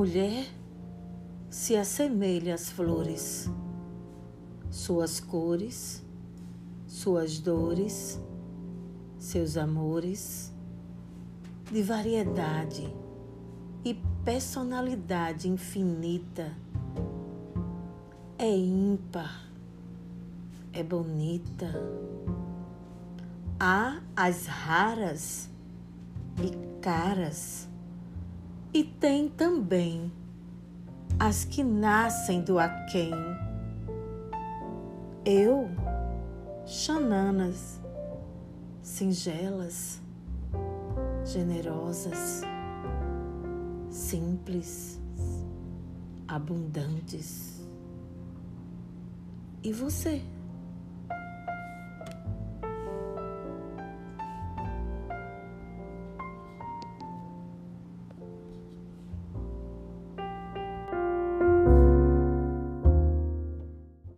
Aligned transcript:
mulher 0.00 0.46
se 1.50 1.76
assemelha 1.76 2.54
às 2.54 2.70
flores, 2.70 3.50
suas 4.70 5.20
cores, 5.20 6.02
suas 6.86 7.38
dores, 7.38 8.18
seus 9.18 9.58
amores, 9.58 10.54
de 11.70 11.82
variedade 11.82 12.90
e 13.84 13.92
personalidade 14.24 15.50
infinita. 15.50 16.50
É 18.38 18.56
ímpar, 18.56 19.50
é 20.72 20.82
bonita. 20.82 21.74
Há 23.58 24.00
as 24.16 24.46
raras 24.46 25.50
e 26.42 26.80
caras, 26.80 27.68
e 28.72 28.84
tem 28.84 29.28
também 29.28 30.12
as 31.18 31.44
que 31.44 31.62
nascem 31.62 32.40
do 32.42 32.58
aquém. 32.58 33.12
Eu, 35.24 35.68
xananas, 36.64 37.80
singelas, 38.82 40.00
generosas, 41.24 42.42
simples, 43.90 45.00
abundantes. 46.26 47.60
E 49.62 49.72
você? 49.72 50.22